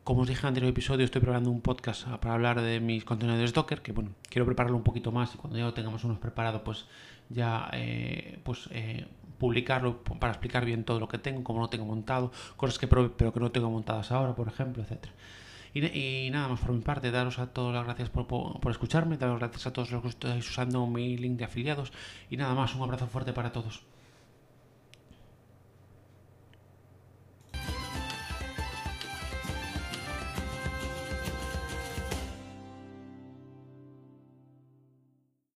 Como 0.05 0.23
os 0.23 0.29
dije 0.29 0.41
en 0.41 0.47
el 0.47 0.49
anterior 0.49 0.71
episodio, 0.71 1.05
estoy 1.05 1.21
preparando 1.21 1.49
un 1.49 1.61
podcast 1.61 2.09
para 2.09 2.35
hablar 2.35 2.61
de 2.61 2.81
mis 2.81 3.05
contenedores 3.05 3.53
Docker, 3.53 3.83
que 3.83 3.93
bueno, 3.93 4.11
quiero 4.29 4.45
prepararlo 4.47 4.77
un 4.77 4.83
poquito 4.83 5.13
más 5.13 5.33
y 5.37 5.39
cuando 5.39 5.57
ya 5.57 5.65
lo 5.65 5.75
tengamos 5.75 6.03
unos 6.03 6.19
preparados, 6.19 6.63
pues 6.63 6.87
ya 7.29 7.71
eh, 7.73 8.41
pues 8.43 8.69
eh, 8.73 9.07
publicarlo 9.39 10.03
para 10.03 10.33
explicar 10.33 10.65
bien 10.65 10.83
todo 10.83 10.99
lo 10.99 11.07
que 11.07 11.19
tengo, 11.19 11.45
como 11.45 11.61
no 11.61 11.69
tengo 11.69 11.85
montado, 11.85 12.33
cosas 12.57 12.81
que 12.81 12.89
pero 12.89 13.33
que 13.33 13.39
no 13.39 13.53
tengo 13.53 13.71
montadas 13.71 14.11
ahora, 14.11 14.35
por 14.35 14.49
ejemplo, 14.49 14.83
etcétera. 14.83 15.13
Y, 15.73 16.31
nada 16.33 16.49
más 16.49 16.59
por 16.59 16.73
mi 16.73 16.81
parte, 16.83 17.13
daros 17.13 17.39
a 17.39 17.53
todos 17.53 17.73
las 17.73 17.85
gracias 17.85 18.11
por, 18.11 18.27
por, 18.27 18.73
escucharme, 18.73 19.19
daros 19.19 19.39
gracias 19.39 19.69
a 19.69 19.73
todos 19.73 19.93
los 19.93 20.03
que 20.03 20.09
estáis 20.09 20.51
usando 20.51 20.85
mi 20.89 21.17
link 21.17 21.39
de 21.39 21.45
afiliados 21.45 21.93
y 22.29 22.37
nada 22.37 22.55
más, 22.55 22.75
un 22.75 22.83
abrazo 22.83 23.07
fuerte 23.07 23.33
para 23.33 23.53
todos. 23.53 23.83